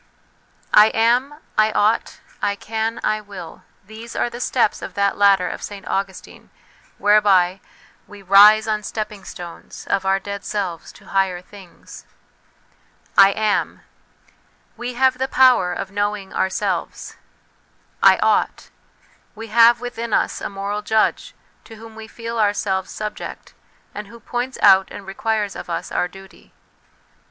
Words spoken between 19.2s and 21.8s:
we have within us a moral judge, to